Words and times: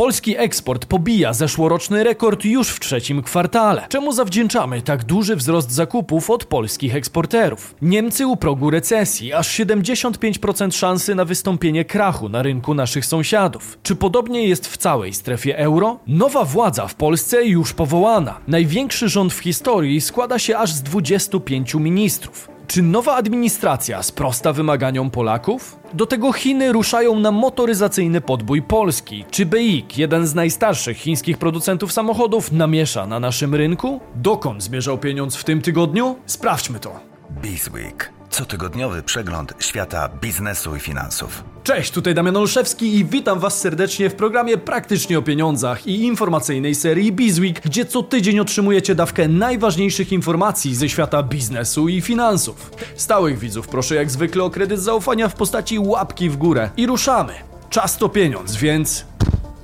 Polski 0.00 0.38
eksport 0.38 0.86
pobija 0.86 1.32
zeszłoroczny 1.32 2.04
rekord 2.04 2.44
już 2.44 2.68
w 2.68 2.80
trzecim 2.80 3.22
kwartale. 3.22 3.86
Czemu 3.88 4.12
zawdzięczamy 4.12 4.82
tak 4.82 5.04
duży 5.04 5.36
wzrost 5.36 5.70
zakupów 5.70 6.30
od 6.30 6.44
polskich 6.44 6.94
eksporterów? 6.94 7.74
Niemcy 7.82 8.26
u 8.26 8.36
progu 8.36 8.70
recesji, 8.70 9.32
aż 9.32 9.58
75% 9.58 10.72
szansy 10.72 11.14
na 11.14 11.24
wystąpienie 11.24 11.84
krachu 11.84 12.28
na 12.28 12.42
rynku 12.42 12.74
naszych 12.74 13.06
sąsiadów. 13.06 13.78
Czy 13.82 13.96
podobnie 13.96 14.48
jest 14.48 14.68
w 14.68 14.76
całej 14.76 15.14
strefie 15.14 15.58
euro? 15.58 15.98
Nowa 16.06 16.44
władza 16.44 16.86
w 16.86 16.94
Polsce 16.94 17.46
już 17.46 17.72
powołana. 17.72 18.40
Największy 18.48 19.08
rząd 19.08 19.32
w 19.32 19.38
historii 19.38 20.00
składa 20.00 20.38
się 20.38 20.58
aż 20.58 20.72
z 20.72 20.82
25 20.82 21.74
ministrów. 21.74 22.59
Czy 22.70 22.82
nowa 22.82 23.14
administracja 23.14 24.02
sprosta 24.02 24.52
wymaganiom 24.52 25.10
Polaków? 25.10 25.78
Do 25.94 26.06
tego 26.06 26.32
Chiny 26.32 26.72
ruszają 26.72 27.18
na 27.18 27.30
motoryzacyjny 27.30 28.20
podbój 28.20 28.62
Polski. 28.62 29.24
Czy 29.30 29.46
BIK, 29.46 29.98
jeden 29.98 30.26
z 30.26 30.34
najstarszych 30.34 30.96
chińskich 30.96 31.38
producentów 31.38 31.92
samochodów, 31.92 32.52
namiesza 32.52 33.06
na 33.06 33.20
naszym 33.20 33.54
rynku? 33.54 34.00
Dokąd 34.14 34.62
zmierzał 34.62 34.98
pieniądz 34.98 35.36
w 35.36 35.44
tym 35.44 35.62
tygodniu? 35.62 36.16
Sprawdźmy 36.26 36.80
to. 36.80 37.00
Bizweek. 37.42 38.19
Cotygodniowy 38.30 39.02
przegląd 39.02 39.54
świata 39.58 40.08
biznesu 40.20 40.76
i 40.76 40.80
finansów. 40.80 41.44
Cześć, 41.64 41.90
tutaj 41.90 42.14
Damian 42.14 42.36
Olszewski 42.36 42.96
i 42.96 43.04
witam 43.04 43.40
Was 43.40 43.60
serdecznie 43.60 44.10
w 44.10 44.14
programie 44.14 44.58
Praktycznie 44.58 45.18
o 45.18 45.22
Pieniądzach 45.22 45.86
i 45.86 46.02
informacyjnej 46.02 46.74
serii 46.74 47.12
Bizweek, 47.12 47.60
gdzie 47.60 47.84
co 47.84 48.02
tydzień 48.02 48.40
otrzymujecie 48.40 48.94
dawkę 48.94 49.28
najważniejszych 49.28 50.12
informacji 50.12 50.74
ze 50.74 50.88
świata 50.88 51.22
biznesu 51.22 51.88
i 51.88 52.00
finansów. 52.00 52.70
Stałych 52.96 53.38
widzów 53.38 53.68
proszę 53.68 53.94
jak 53.94 54.10
zwykle 54.10 54.44
o 54.44 54.50
kredyt 54.50 54.80
zaufania 54.80 55.28
w 55.28 55.34
postaci 55.34 55.78
łapki 55.78 56.30
w 56.30 56.36
górę. 56.36 56.70
I 56.76 56.86
ruszamy. 56.86 57.32
Czas 57.70 57.96
to 57.96 58.08
pieniądz, 58.08 58.56
więc 58.56 59.04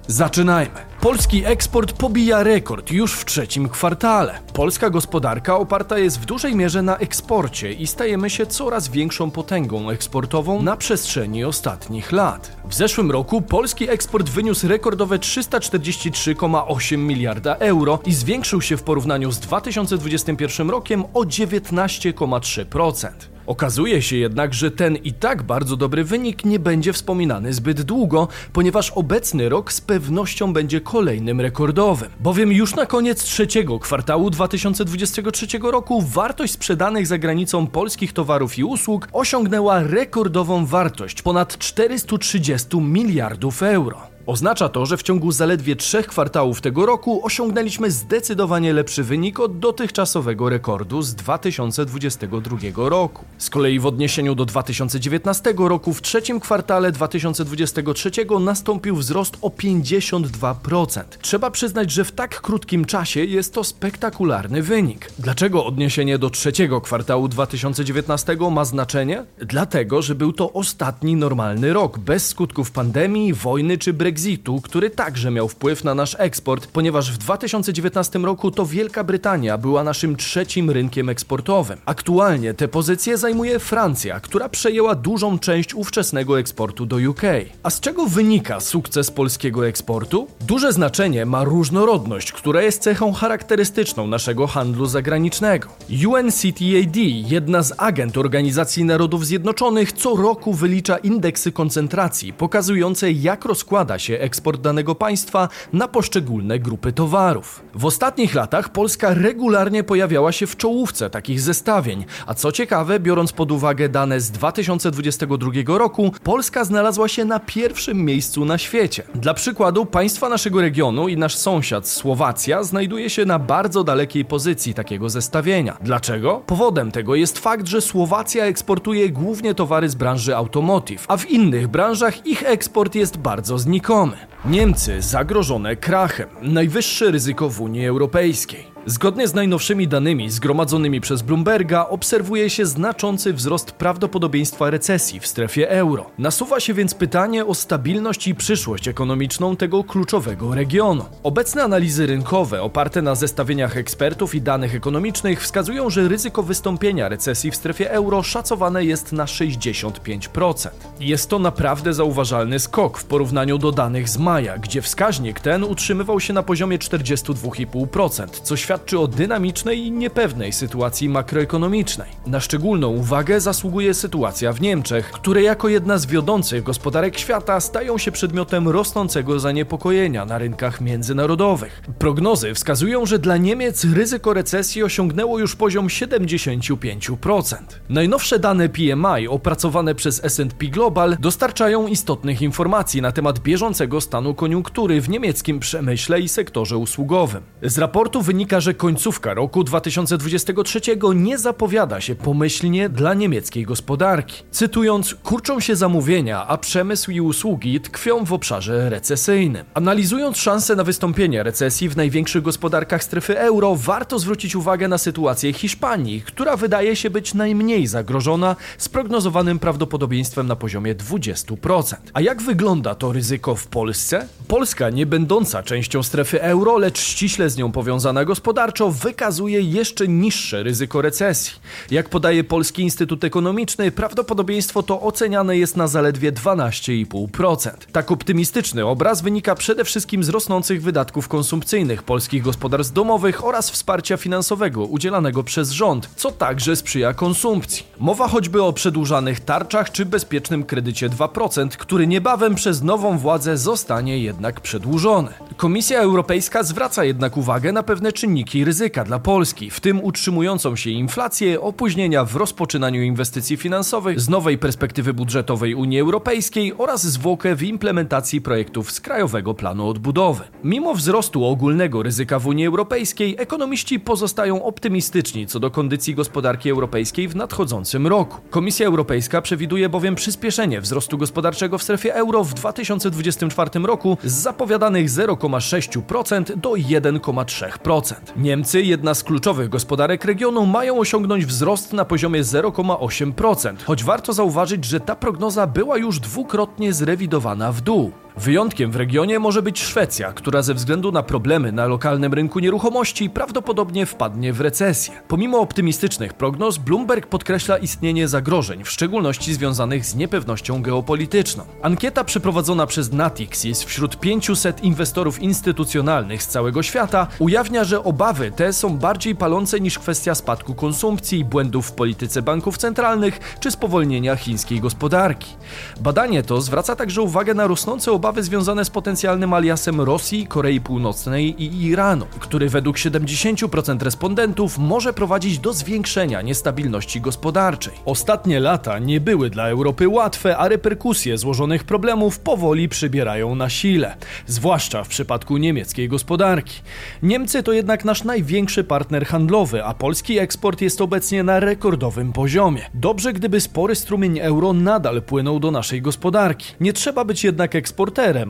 Zaczynajmy. 0.08 0.74
Polski 1.00 1.44
eksport 1.44 1.92
pobija 1.92 2.42
rekord 2.42 2.90
już 2.90 3.12
w 3.12 3.24
trzecim 3.24 3.68
kwartale. 3.68 4.38
Polska 4.52 4.90
gospodarka 4.90 5.56
oparta 5.56 5.98
jest 5.98 6.20
w 6.20 6.24
dużej 6.24 6.54
mierze 6.54 6.82
na 6.82 6.96
eksporcie 6.96 7.72
i 7.72 7.86
stajemy 7.86 8.30
się 8.30 8.46
coraz 8.46 8.88
większą 8.88 9.30
potęgą 9.30 9.90
eksportową 9.90 10.62
na 10.62 10.76
przestrzeni 10.76 11.44
ostatnich 11.44 12.12
lat. 12.12 12.56
W 12.68 12.74
zeszłym 12.74 13.10
roku 13.10 13.42
polski 13.42 13.90
eksport 13.90 14.28
wyniósł 14.28 14.68
rekordowe 14.68 15.18
343,8 15.18 16.98
miliarda 16.98 17.56
euro 17.56 17.98
i 18.06 18.14
zwiększył 18.14 18.62
się 18.62 18.76
w 18.76 18.82
porównaniu 18.82 19.32
z 19.32 19.40
2021 19.40 20.70
rokiem 20.70 21.04
o 21.14 21.20
19,3%. 21.20 23.35
Okazuje 23.46 24.02
się 24.02 24.16
jednak, 24.16 24.54
że 24.54 24.70
ten 24.70 24.96
i 24.96 25.12
tak 25.12 25.42
bardzo 25.42 25.76
dobry 25.76 26.04
wynik 26.04 26.44
nie 26.44 26.58
będzie 26.58 26.92
wspominany 26.92 27.52
zbyt 27.52 27.82
długo, 27.82 28.28
ponieważ 28.52 28.90
obecny 28.90 29.48
rok 29.48 29.72
z 29.72 29.80
pewnością 29.80 30.52
będzie 30.52 30.80
kolejnym 30.80 31.40
rekordowym. 31.40 32.08
Bowiem 32.20 32.52
już 32.52 32.74
na 32.74 32.86
koniec 32.86 33.22
trzeciego 33.22 33.78
kwartału 33.78 34.30
2023 34.30 35.46
roku 35.62 36.02
wartość 36.02 36.52
sprzedanych 36.52 37.06
za 37.06 37.18
granicą 37.18 37.66
polskich 37.66 38.12
towarów 38.12 38.58
i 38.58 38.64
usług 38.64 39.08
osiągnęła 39.12 39.82
rekordową 39.82 40.66
wartość 40.66 41.22
ponad 41.22 41.58
430 41.58 42.80
miliardów 42.80 43.62
euro. 43.62 44.15
Oznacza 44.26 44.68
to, 44.68 44.86
że 44.86 44.96
w 44.96 45.02
ciągu 45.02 45.32
zaledwie 45.32 45.76
trzech 45.76 46.06
kwartałów 46.06 46.60
tego 46.60 46.86
roku 46.86 47.26
osiągnęliśmy 47.26 47.90
zdecydowanie 47.90 48.72
lepszy 48.72 49.04
wynik 49.04 49.40
od 49.40 49.58
dotychczasowego 49.58 50.48
rekordu 50.48 51.02
z 51.02 51.14
2022 51.14 52.56
roku. 52.76 53.24
Z 53.38 53.50
kolei 53.50 53.78
w 53.78 53.86
odniesieniu 53.86 54.34
do 54.34 54.44
2019 54.44 55.54
roku 55.58 55.94
w 55.94 56.02
trzecim 56.02 56.40
kwartale 56.40 56.92
2023 56.92 58.10
nastąpił 58.40 58.96
wzrost 58.96 59.38
o 59.42 59.48
52%. 59.48 61.02
Trzeba 61.20 61.50
przyznać, 61.50 61.90
że 61.90 62.04
w 62.04 62.12
tak 62.12 62.40
krótkim 62.40 62.84
czasie 62.84 63.24
jest 63.24 63.54
to 63.54 63.64
spektakularny 63.64 64.62
wynik. 64.62 65.10
Dlaczego 65.18 65.64
odniesienie 65.64 66.18
do 66.18 66.30
trzeciego 66.30 66.80
kwartału 66.80 67.28
2019 67.28 68.36
ma 68.50 68.64
znaczenie? 68.64 69.24
Dlatego, 69.38 70.02
że 70.02 70.14
był 70.14 70.32
to 70.32 70.52
ostatni 70.52 71.16
normalny 71.16 71.72
rok 71.72 71.98
bez 71.98 72.28
skutków 72.28 72.70
pandemii, 72.70 73.34
wojny 73.34 73.78
czy 73.78 73.92
Brexitu 73.92 74.15
Brexitu, 74.16 74.60
który 74.60 74.90
także 74.90 75.30
miał 75.30 75.48
wpływ 75.48 75.84
na 75.84 75.94
nasz 75.94 76.16
eksport, 76.18 76.66
ponieważ 76.66 77.12
w 77.12 77.18
2019 77.18 78.18
roku 78.18 78.50
to 78.50 78.66
Wielka 78.66 79.04
Brytania 79.04 79.58
była 79.58 79.84
naszym 79.84 80.16
trzecim 80.16 80.70
rynkiem 80.70 81.08
eksportowym. 81.08 81.78
Aktualnie 81.86 82.54
tę 82.54 82.68
pozycję 82.68 83.18
zajmuje 83.18 83.58
Francja, 83.58 84.20
która 84.20 84.48
przejęła 84.48 84.94
dużą 84.94 85.38
część 85.38 85.74
ówczesnego 85.74 86.38
eksportu 86.38 86.86
do 86.86 86.96
UK. 87.10 87.22
A 87.62 87.70
z 87.70 87.80
czego 87.80 88.06
wynika 88.06 88.60
sukces 88.60 89.10
polskiego 89.10 89.66
eksportu? 89.66 90.26
Duże 90.40 90.72
znaczenie 90.72 91.26
ma 91.26 91.44
różnorodność, 91.44 92.32
która 92.32 92.62
jest 92.62 92.82
cechą 92.82 93.12
charakterystyczną 93.12 94.06
naszego 94.06 94.46
handlu 94.46 94.86
zagranicznego. 94.86 95.68
UNCTAD, 96.06 96.96
jedna 97.30 97.62
z 97.62 97.72
agent 97.76 98.16
Organizacji 98.16 98.84
Narodów 98.84 99.26
Zjednoczonych, 99.26 99.92
co 99.92 100.16
roku 100.16 100.54
wylicza 100.54 100.96
indeksy 100.96 101.52
koncentracji, 101.52 102.32
pokazujące 102.32 103.12
jak 103.12 103.44
rozkłada 103.44 103.98
się 103.98 104.05
się 104.06 104.18
eksport 104.18 104.60
danego 104.60 104.94
państwa 104.94 105.48
na 105.72 105.88
poszczególne 105.88 106.58
grupy 106.58 106.92
towarów. 106.92 107.62
W 107.74 107.84
ostatnich 107.84 108.34
latach 108.34 108.68
Polska 108.68 109.14
regularnie 109.14 109.84
pojawiała 109.84 110.32
się 110.32 110.46
w 110.46 110.56
czołówce 110.56 111.10
takich 111.10 111.40
zestawień, 111.40 112.04
a 112.26 112.34
co 112.34 112.52
ciekawe, 112.52 113.00
biorąc 113.00 113.32
pod 113.32 113.52
uwagę 113.52 113.88
dane 113.88 114.20
z 114.20 114.30
2022 114.30 115.78
roku, 115.78 116.12
Polska 116.22 116.64
znalazła 116.64 117.08
się 117.08 117.24
na 117.24 117.40
pierwszym 117.40 118.04
miejscu 118.04 118.44
na 118.44 118.58
świecie. 118.58 119.02
Dla 119.14 119.34
przykładu, 119.34 119.86
państwa 119.86 120.28
naszego 120.28 120.60
regionu 120.60 121.08
i 121.08 121.16
nasz 121.16 121.36
sąsiad 121.36 121.88
Słowacja 121.88 122.62
znajduje 122.62 123.10
się 123.10 123.24
na 123.24 123.38
bardzo 123.38 123.84
dalekiej 123.84 124.24
pozycji 124.24 124.74
takiego 124.74 125.10
zestawienia. 125.10 125.76
Dlaczego? 125.80 126.42
Powodem 126.46 126.92
tego 126.92 127.14
jest 127.14 127.38
fakt, 127.38 127.66
że 127.66 127.80
Słowacja 127.80 128.44
eksportuje 128.44 129.10
głównie 129.10 129.54
towary 129.54 129.88
z 129.88 129.94
branży 129.94 130.36
automotive, 130.36 131.04
a 131.08 131.16
w 131.16 131.30
innych 131.30 131.68
branżach 131.68 132.26
ich 132.26 132.42
eksport 132.46 132.94
jest 132.94 133.16
bardzo 133.16 133.58
znikomy. 133.58 133.95
Niemcy 134.44 135.02
zagrożone 135.02 135.76
krachem. 135.76 136.28
Najwyższe 136.42 137.10
ryzyko 137.10 137.48
w 137.50 137.60
Unii 137.60 137.86
Europejskiej. 137.86 138.75
Zgodnie 138.88 139.28
z 139.28 139.34
najnowszymi 139.34 139.88
danymi 139.88 140.30
zgromadzonymi 140.30 141.00
przez 141.00 141.22
Bloomberga 141.22 141.86
obserwuje 141.88 142.50
się 142.50 142.66
znaczący 142.66 143.32
wzrost 143.32 143.72
prawdopodobieństwa 143.72 144.70
recesji 144.70 145.20
w 145.20 145.26
strefie 145.26 145.70
euro. 145.70 146.10
Nasuwa 146.18 146.60
się 146.60 146.74
więc 146.74 146.94
pytanie 146.94 147.46
o 147.46 147.54
stabilność 147.54 148.28
i 148.28 148.34
przyszłość 148.34 148.88
ekonomiczną 148.88 149.56
tego 149.56 149.84
kluczowego 149.84 150.54
regionu. 150.54 151.04
Obecne 151.22 151.62
analizy 151.62 152.06
rynkowe 152.06 152.62
oparte 152.62 153.02
na 153.02 153.14
zestawieniach 153.14 153.76
ekspertów 153.76 154.34
i 154.34 154.42
danych 154.42 154.74
ekonomicznych 154.74 155.42
wskazują, 155.42 155.90
że 155.90 156.08
ryzyko 156.08 156.42
wystąpienia 156.42 157.08
recesji 157.08 157.50
w 157.50 157.56
strefie 157.56 157.90
euro 157.90 158.22
szacowane 158.22 158.84
jest 158.84 159.12
na 159.12 159.24
65%. 159.24 160.68
Jest 161.00 161.30
to 161.30 161.38
naprawdę 161.38 161.94
zauważalny 161.94 162.58
skok 162.58 162.98
w 162.98 163.04
porównaniu 163.04 163.58
do 163.58 163.72
danych 163.72 164.08
z 164.08 164.18
maja, 164.18 164.58
gdzie 164.58 164.82
wskaźnik 164.82 165.40
ten 165.40 165.64
utrzymywał 165.64 166.20
się 166.20 166.32
na 166.32 166.42
poziomie 166.42 166.78
42,5%, 166.78 168.26
co 168.42 168.56
świadczy 168.56 168.75
świadczy 168.76 168.98
o 168.98 169.08
dynamicznej 169.08 169.86
i 169.86 169.90
niepewnej 169.90 170.52
sytuacji 170.52 171.08
makroekonomicznej. 171.08 172.08
Na 172.26 172.40
szczególną 172.40 172.88
uwagę 172.88 173.40
zasługuje 173.40 173.94
sytuacja 173.94 174.52
w 174.52 174.60
Niemczech, 174.60 175.10
które 175.10 175.42
jako 175.42 175.68
jedna 175.68 175.98
z 175.98 176.06
wiodących 176.06 176.62
gospodarek 176.62 177.18
świata 177.18 177.60
stają 177.60 177.98
się 177.98 178.12
przedmiotem 178.12 178.68
rosnącego 178.68 179.40
zaniepokojenia 179.40 180.24
na 180.24 180.38
rynkach 180.38 180.80
międzynarodowych. 180.80 181.82
Prognozy 181.98 182.54
wskazują, 182.54 183.06
że 183.06 183.18
dla 183.18 183.36
Niemiec 183.36 183.84
ryzyko 183.84 184.34
recesji 184.34 184.82
osiągnęło 184.82 185.38
już 185.38 185.56
poziom 185.56 185.86
75%. 185.86 187.56
Najnowsze 187.88 188.38
dane 188.38 188.68
PMI 188.68 189.28
opracowane 189.28 189.94
przez 189.94 190.24
S&P 190.24 190.66
Global 190.66 191.16
dostarczają 191.20 191.86
istotnych 191.86 192.42
informacji 192.42 193.02
na 193.02 193.12
temat 193.12 193.38
bieżącego 193.38 194.00
stanu 194.00 194.34
koniunktury 194.34 195.00
w 195.00 195.08
niemieckim 195.08 195.60
przemyśle 195.60 196.20
i 196.20 196.28
sektorze 196.28 196.76
usługowym. 196.76 197.42
Z 197.62 197.78
raportu 197.78 198.22
wynika, 198.22 198.60
że 198.60 198.65
końcówka 198.74 199.34
roku 199.34 199.64
2023 199.64 200.80
nie 201.14 201.38
zapowiada 201.38 202.00
się 202.00 202.14
pomyślnie 202.14 202.88
dla 202.88 203.14
niemieckiej 203.14 203.64
gospodarki. 203.64 204.42
Cytując, 204.50 205.14
kurczą 205.14 205.60
się 205.60 205.76
zamówienia, 205.76 206.46
a 206.46 206.58
przemysł 206.58 207.10
i 207.10 207.20
usługi 207.20 207.80
tkwią 207.80 208.24
w 208.24 208.32
obszarze 208.32 208.90
recesyjnym. 208.90 209.66
Analizując 209.74 210.36
szanse 210.36 210.76
na 210.76 210.84
wystąpienie 210.84 211.42
recesji 211.42 211.88
w 211.88 211.96
największych 211.96 212.42
gospodarkach 212.42 213.04
strefy 213.04 213.38
euro, 213.38 213.76
warto 213.76 214.18
zwrócić 214.18 214.56
uwagę 214.56 214.88
na 214.88 214.98
sytuację 214.98 215.52
Hiszpanii, 215.52 216.20
która 216.20 216.56
wydaje 216.56 216.96
się 216.96 217.10
być 217.10 217.34
najmniej 217.34 217.86
zagrożona 217.86 218.56
z 218.78 218.88
prognozowanym 218.88 219.58
prawdopodobieństwem 219.58 220.46
na 220.46 220.56
poziomie 220.56 220.94
20%. 220.94 221.94
A 222.12 222.20
jak 222.20 222.42
wygląda 222.42 222.94
to 222.94 223.12
ryzyko 223.12 223.54
w 223.54 223.66
Polsce? 223.66 224.26
Polska, 224.48 224.90
nie 224.90 225.06
będąca 225.06 225.62
częścią 225.62 226.02
strefy 226.02 226.42
euro, 226.42 226.78
lecz 226.78 226.98
ściśle 226.98 227.50
z 227.50 227.56
nią 227.56 227.72
powiązana 227.72 228.24
gospodarka, 228.24 228.55
gospodarczo 228.56 228.90
wykazuje 228.90 229.60
jeszcze 229.60 230.08
niższe 230.08 230.62
ryzyko 230.62 231.02
recesji. 231.02 231.52
Jak 231.90 232.08
podaje 232.08 232.44
Polski 232.44 232.82
Instytut 232.82 233.24
Ekonomiczny, 233.24 233.90
prawdopodobieństwo 233.90 234.82
to 234.82 235.00
oceniane 235.00 235.56
jest 235.56 235.76
na 235.76 235.88
zaledwie 235.88 236.32
12,5%. 236.32 237.70
Tak 237.92 238.12
optymistyczny 238.12 238.86
obraz 238.86 239.22
wynika 239.22 239.54
przede 239.54 239.84
wszystkim 239.84 240.24
z 240.24 240.28
rosnących 240.28 240.82
wydatków 240.82 241.28
konsumpcyjnych 241.28 242.02
polskich 242.02 242.42
gospodarstw 242.42 242.92
domowych 242.92 243.44
oraz 243.44 243.70
wsparcia 243.70 244.16
finansowego 244.16 244.84
udzielanego 244.84 245.42
przez 245.42 245.70
rząd, 245.70 246.10
co 246.16 246.32
także 246.32 246.76
sprzyja 246.76 247.14
konsumpcji. 247.14 247.86
Mowa 247.98 248.28
choćby 248.28 248.62
o 248.62 248.72
przedłużanych 248.72 249.40
tarczach 249.40 249.92
czy 249.92 250.06
bezpiecznym 250.06 250.64
kredycie 250.64 251.08
2%, 251.08 251.68
który 251.68 252.06
niebawem 252.06 252.54
przez 252.54 252.82
nową 252.82 253.18
władzę 253.18 253.58
zostanie 253.58 254.18
jednak 254.18 254.60
przedłużony. 254.60 255.32
Komisja 255.56 256.00
Europejska 256.00 256.62
zwraca 256.62 257.04
jednak 257.04 257.36
uwagę 257.36 257.72
na 257.72 257.82
pewne 257.82 258.12
czynniki 258.12 258.64
ryzyka 258.64 259.04
dla 259.04 259.18
Polski, 259.18 259.70
w 259.70 259.80
tym 259.80 260.04
utrzymującą 260.04 260.76
się 260.76 260.90
inflację, 260.90 261.60
opóźnienia 261.60 262.24
w 262.24 262.36
rozpoczynaniu 262.36 263.02
inwestycji 263.02 263.56
finansowych 263.56 264.20
z 264.20 264.28
nowej 264.28 264.58
perspektywy 264.58 265.14
budżetowej 265.14 265.74
Unii 265.74 266.00
Europejskiej 266.00 266.74
oraz 266.78 267.06
zwłokę 267.06 267.54
w 267.54 267.62
implementacji 267.62 268.40
projektów 268.40 268.92
z 268.92 269.00
Krajowego 269.00 269.54
Planu 269.54 269.88
Odbudowy. 269.88 270.44
Mimo 270.64 270.94
wzrostu 270.94 271.44
ogólnego 271.44 272.02
ryzyka 272.02 272.38
w 272.38 272.46
Unii 272.46 272.66
Europejskiej, 272.66 273.36
ekonomiści 273.38 274.00
pozostają 274.00 274.64
optymistyczni 274.64 275.46
co 275.46 275.60
do 275.60 275.70
kondycji 275.70 276.14
gospodarki 276.14 276.70
europejskiej 276.70 277.28
w 277.28 277.36
nadchodzącym 277.36 278.06
roku. 278.06 278.40
Komisja 278.50 278.86
Europejska 278.86 279.42
przewiduje 279.42 279.88
bowiem 279.88 280.14
przyspieszenie 280.14 280.80
wzrostu 280.80 281.18
gospodarczego 281.18 281.78
w 281.78 281.82
strefie 281.82 282.14
euro 282.14 282.44
w 282.44 282.54
2024 282.54 283.70
roku 283.80 284.18
z 284.24 284.32
zapowiadanych 284.32 285.10
0,6% 285.48 286.56
do 286.56 286.70
1,3%. 286.70 288.14
Niemcy, 288.36 288.82
jedna 288.82 289.14
z 289.14 289.24
kluczowych 289.24 289.68
gospodarek 289.68 290.24
regionu, 290.24 290.66
mają 290.66 290.98
osiągnąć 290.98 291.46
wzrost 291.46 291.92
na 291.92 292.04
poziomie 292.04 292.42
0,8%, 292.42 293.76
choć 293.84 294.04
warto 294.04 294.32
zauważyć, 294.32 294.84
że 294.84 295.00
ta 295.00 295.16
prognoza 295.16 295.66
była 295.66 295.98
już 295.98 296.20
dwukrotnie 296.20 296.92
zrewidowana 296.92 297.72
w 297.72 297.80
dół. 297.80 298.12
Wyjątkiem 298.36 298.90
w 298.90 298.96
regionie 298.96 299.38
może 299.38 299.62
być 299.62 299.80
Szwecja, 299.80 300.32
która 300.32 300.62
ze 300.62 300.74
względu 300.74 301.12
na 301.12 301.22
problemy 301.22 301.72
na 301.72 301.86
lokalnym 301.86 302.34
rynku 302.34 302.58
nieruchomości 302.58 303.30
prawdopodobnie 303.30 304.06
wpadnie 304.06 304.52
w 304.52 304.60
recesję. 304.60 305.14
Pomimo 305.28 305.60
optymistycznych 305.60 306.34
prognoz, 306.34 306.78
Bloomberg 306.78 307.26
podkreśla 307.26 307.78
istnienie 307.78 308.28
zagrożeń, 308.28 308.84
w 308.84 308.90
szczególności 308.90 309.54
związanych 309.54 310.06
z 310.06 310.14
niepewnością 310.14 310.82
geopolityczną. 310.82 311.64
Ankieta 311.82 312.24
przeprowadzona 312.24 312.86
przez 312.86 313.12
Natixis 313.12 313.82
wśród 313.82 314.20
500 314.20 314.84
inwestorów 314.84 315.42
instytucjonalnych 315.42 316.42
z 316.42 316.48
całego 316.48 316.82
świata 316.82 317.26
ujawnia, 317.38 317.84
że 317.84 318.04
obawy 318.04 318.50
te 318.50 318.72
są 318.72 318.98
bardziej 318.98 319.36
palące 319.36 319.80
niż 319.80 319.98
kwestia 319.98 320.34
spadku 320.34 320.74
konsumpcji, 320.74 321.44
błędów 321.44 321.86
w 321.86 321.92
polityce 321.92 322.42
banków 322.42 322.78
centralnych 322.78 323.56
czy 323.60 323.70
spowolnienia 323.70 324.36
chińskiej 324.36 324.80
gospodarki. 324.80 325.56
Badanie 326.00 326.42
to 326.42 326.60
zwraca 326.60 326.96
także 326.96 327.22
uwagę 327.22 327.54
na 327.54 327.66
rosnące 327.66 328.12
obawy 328.12 328.25
obawy 328.26 328.42
związane 328.42 328.84
z 328.84 328.90
potencjalnym 328.90 329.52
aliasem 329.52 330.00
Rosji, 330.00 330.46
Korei 330.46 330.80
Północnej 330.80 331.62
i 331.62 331.84
Iranu, 331.84 332.26
który 332.40 332.68
według 332.68 332.96
70% 332.96 334.02
respondentów 334.02 334.78
może 334.78 335.12
prowadzić 335.12 335.58
do 335.58 335.72
zwiększenia 335.72 336.42
niestabilności 336.42 337.20
gospodarczej. 337.20 337.92
Ostatnie 338.04 338.60
lata 338.60 338.98
nie 338.98 339.20
były 339.20 339.50
dla 339.50 339.68
Europy 339.68 340.08
łatwe, 340.08 340.56
a 340.56 340.68
reperkusje 340.68 341.38
złożonych 341.38 341.84
problemów 341.84 342.38
powoli 342.38 342.88
przybierają 342.88 343.54
na 343.54 343.68
sile, 343.68 344.16
zwłaszcza 344.46 345.04
w 345.04 345.08
przypadku 345.08 345.56
niemieckiej 345.56 346.08
gospodarki. 346.08 346.80
Niemcy 347.22 347.62
to 347.62 347.72
jednak 347.72 348.04
nasz 348.04 348.24
największy 348.24 348.84
partner 348.84 349.26
handlowy, 349.26 349.84
a 349.84 349.94
polski 349.94 350.38
eksport 350.38 350.80
jest 350.80 351.00
obecnie 351.00 351.42
na 351.42 351.60
rekordowym 351.60 352.32
poziomie. 352.32 352.82
Dobrze, 352.94 353.32
gdyby 353.32 353.60
spory 353.60 353.94
strumień 353.94 354.38
euro 354.38 354.72
nadal 354.72 355.22
płynął 355.22 355.60
do 355.60 355.70
naszej 355.70 356.02
gospodarki. 356.02 356.74
Nie 356.80 356.92
trzeba 356.92 357.24
być 357.24 357.44
jednak 357.44 357.74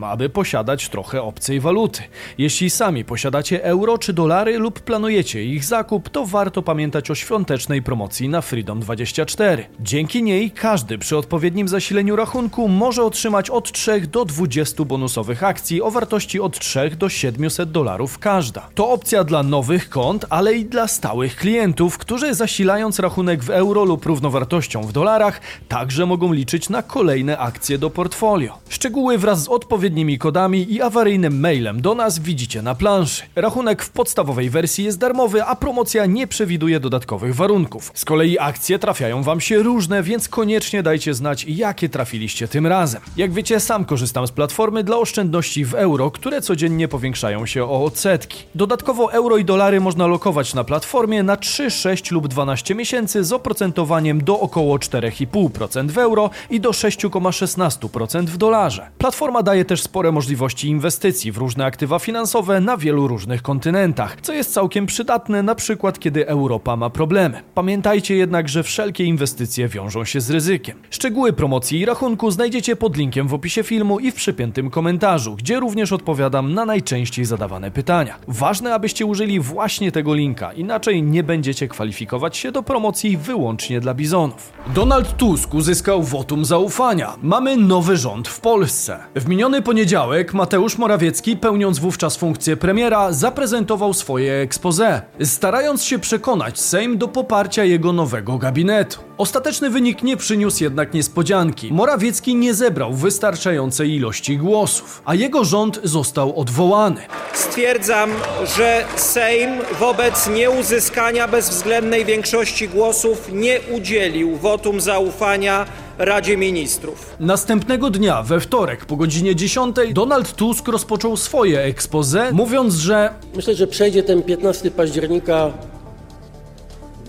aby 0.02 0.28
posiadać 0.28 0.88
trochę 0.88 1.22
obcej 1.22 1.60
waluty. 1.60 2.02
Jeśli 2.38 2.70
sami 2.70 3.04
posiadacie 3.04 3.64
euro 3.64 3.98
czy 3.98 4.12
dolary 4.12 4.58
lub 4.58 4.80
planujecie 4.80 5.44
ich 5.44 5.64
zakup, 5.64 6.08
to 6.08 6.26
warto 6.26 6.62
pamiętać 6.62 7.10
o 7.10 7.14
świątecznej 7.14 7.82
promocji 7.82 8.28
na 8.28 8.40
Freedom24. 8.40 9.62
Dzięki 9.80 10.22
niej 10.22 10.50
każdy 10.50 10.98
przy 10.98 11.16
odpowiednim 11.16 11.68
zasileniu 11.68 12.16
rachunku 12.16 12.68
może 12.68 13.02
otrzymać 13.02 13.50
od 13.50 13.72
3 13.72 14.00
do 14.00 14.24
20 14.24 14.84
bonusowych 14.84 15.42
akcji 15.44 15.82
o 15.82 15.90
wartości 15.90 16.40
od 16.40 16.58
3 16.58 16.90
do 16.98 17.08
700 17.08 17.70
dolarów 17.70 18.18
każda. 18.18 18.68
To 18.74 18.90
opcja 18.90 19.24
dla 19.24 19.42
nowych 19.42 19.88
kont, 19.88 20.26
ale 20.30 20.54
i 20.54 20.64
dla 20.64 20.88
stałych 20.88 21.36
klientów, 21.36 21.98
którzy 21.98 22.34
zasilając 22.34 22.98
rachunek 22.98 23.44
w 23.44 23.50
euro 23.50 23.84
lub 23.84 24.06
równowartością 24.06 24.82
w 24.82 24.92
dolarach, 24.92 25.40
także 25.68 26.06
mogą 26.06 26.32
liczyć 26.32 26.68
na 26.68 26.82
kolejne 26.82 27.38
akcje 27.38 27.78
do 27.78 27.90
portfolio. 27.90 28.58
Szczegóły 28.68 29.18
wraz 29.18 29.42
z 29.42 29.48
odpowiednimi 29.56 30.18
kodami 30.18 30.72
i 30.72 30.82
awaryjnym 30.82 31.40
mailem 31.40 31.82
do 31.82 31.94
nas 31.94 32.18
widzicie 32.18 32.62
na 32.62 32.74
planszy. 32.74 33.22
Rachunek 33.36 33.82
w 33.82 33.90
podstawowej 33.90 34.50
wersji 34.50 34.84
jest 34.84 34.98
darmowy, 34.98 35.44
a 35.44 35.56
promocja 35.56 36.06
nie 36.06 36.26
przewiduje 36.26 36.80
dodatkowych 36.80 37.34
warunków. 37.34 37.90
Z 37.94 38.04
kolei 38.04 38.38
akcje 38.38 38.78
trafiają 38.78 39.22
Wam 39.22 39.40
się 39.40 39.62
różne, 39.62 40.02
więc 40.02 40.28
koniecznie 40.28 40.82
dajcie 40.82 41.14
znać, 41.14 41.44
jakie 41.44 41.88
trafiliście 41.88 42.48
tym 42.48 42.66
razem. 42.66 43.00
Jak 43.16 43.32
wiecie, 43.32 43.60
sam 43.60 43.84
korzystam 43.84 44.26
z 44.26 44.30
platformy 44.30 44.84
dla 44.84 44.96
oszczędności 44.96 45.64
w 45.64 45.74
euro, 45.74 46.10
które 46.10 46.40
codziennie 46.40 46.88
powiększają 46.88 47.46
się 47.46 47.64
o 47.64 47.84
odsetki. 47.84 48.44
Dodatkowo 48.54 49.12
euro 49.12 49.36
i 49.36 49.44
dolary 49.44 49.80
można 49.80 50.06
lokować 50.06 50.54
na 50.54 50.64
platformie 50.64 51.22
na 51.22 51.36
3, 51.36 51.70
6 51.70 52.10
lub 52.10 52.28
12 52.28 52.74
miesięcy 52.74 53.24
z 53.24 53.32
oprocentowaniem 53.32 54.24
do 54.24 54.40
około 54.40 54.76
4,5% 54.76 55.90
w 55.90 55.98
euro 55.98 56.30
i 56.50 56.60
do 56.60 56.70
6,16% 56.70 58.26
w 58.26 58.36
dolarze. 58.36 58.88
Platforma 58.98 59.35
daje 59.42 59.64
też 59.64 59.82
spore 59.82 60.12
możliwości 60.12 60.68
inwestycji 60.68 61.32
w 61.32 61.36
różne 61.36 61.64
aktywa 61.64 61.98
finansowe 61.98 62.60
na 62.60 62.76
wielu 62.76 63.08
różnych 63.08 63.42
kontynentach, 63.42 64.16
co 64.22 64.32
jest 64.32 64.52
całkiem 64.52 64.86
przydatne 64.86 65.42
na 65.42 65.54
przykład 65.54 65.98
kiedy 65.98 66.28
Europa 66.28 66.76
ma 66.76 66.90
problemy. 66.90 67.42
Pamiętajcie 67.54 68.16
jednak, 68.16 68.48
że 68.48 68.62
wszelkie 68.62 69.04
inwestycje 69.04 69.68
wiążą 69.68 70.04
się 70.04 70.20
z 70.20 70.30
ryzykiem. 70.30 70.78
Szczegóły 70.90 71.32
promocji 71.32 71.80
i 71.80 71.84
rachunku 71.84 72.30
znajdziecie 72.30 72.76
pod 72.76 72.96
linkiem 72.96 73.28
w 73.28 73.34
opisie 73.34 73.62
filmu 73.62 73.98
i 73.98 74.10
w 74.10 74.14
przypiętym 74.14 74.70
komentarzu, 74.70 75.36
gdzie 75.36 75.60
również 75.60 75.92
odpowiadam 75.92 76.54
na 76.54 76.64
najczęściej 76.64 77.24
zadawane 77.24 77.70
pytania. 77.70 78.18
Ważne, 78.28 78.74
abyście 78.74 79.06
użyli 79.06 79.40
właśnie 79.40 79.92
tego 79.92 80.14
linka, 80.14 80.52
inaczej 80.52 81.02
nie 81.02 81.22
będziecie 81.22 81.68
kwalifikować 81.68 82.36
się 82.36 82.52
do 82.52 82.62
promocji 82.62 83.16
wyłącznie 83.16 83.80
dla 83.80 83.94
bizonów. 83.94 84.52
Donald 84.74 85.16
Tusk 85.16 85.54
uzyskał 85.54 86.02
wotum 86.02 86.44
zaufania. 86.44 87.16
Mamy 87.22 87.56
nowy 87.56 87.96
rząd 87.96 88.28
w 88.28 88.40
Polsce. 88.40 88.98
W 89.14 89.25
miniony 89.28 89.62
poniedziałek 89.62 90.34
Mateusz 90.34 90.78
Morawiecki, 90.78 91.36
pełniąc 91.36 91.78
wówczas 91.78 92.16
funkcję 92.16 92.56
premiera, 92.56 93.12
zaprezentował 93.12 93.94
swoje 93.94 94.34
expose, 94.34 95.02
starając 95.24 95.84
się 95.84 95.98
przekonać 95.98 96.60
Sejm 96.60 96.98
do 96.98 97.08
poparcia 97.08 97.64
jego 97.64 97.92
nowego 97.92 98.38
gabinetu. 98.38 99.00
Ostateczny 99.18 99.70
wynik 99.70 100.02
nie 100.02 100.16
przyniósł 100.16 100.64
jednak 100.64 100.94
niespodzianki. 100.94 101.72
Morawiecki 101.72 102.34
nie 102.34 102.54
zebrał 102.54 102.92
wystarczającej 102.92 103.94
ilości 103.94 104.38
głosów, 104.38 105.02
a 105.04 105.14
jego 105.14 105.44
rząd 105.44 105.80
został 105.84 106.40
odwołany. 106.40 107.00
Stwierdzam, 107.32 108.10
że 108.56 108.84
Sejm 108.96 109.50
wobec 109.80 110.28
nieuzyskania 110.28 111.28
bezwzględnej 111.28 112.04
większości 112.04 112.68
głosów 112.68 113.28
nie 113.32 113.60
udzielił 113.72 114.36
wotum 114.36 114.80
zaufania 114.80 115.66
Radzie 115.98 116.36
Ministrów. 116.36 117.16
Następnego 117.20 117.90
dnia, 117.90 118.22
we 118.22 118.40
wtorek 118.40 118.84
po 118.84 118.96
godzinie 118.96 119.36
10, 119.36 119.76
Donald 119.92 120.32
Tusk 120.32 120.68
rozpoczął 120.68 121.16
swoje 121.16 121.60
expose, 121.60 122.32
mówiąc, 122.32 122.74
że 122.74 123.14
Myślę, 123.36 123.54
że 123.54 123.66
przejdzie 123.66 124.02
ten 124.02 124.22
15 124.22 124.70
października 124.70 125.52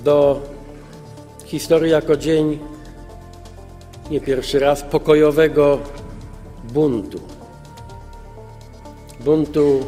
do 0.04 0.42
historii 1.46 1.92
jako 1.92 2.18
dzień 2.18 2.60
nie 4.12 4.22
pierwszy 4.22 4.60
raz 4.60 4.82
pokojowego 4.84 5.80
buntu. 6.74 7.20
Buntu 9.20 9.80